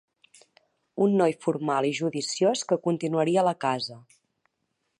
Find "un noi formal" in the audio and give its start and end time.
1.05-1.87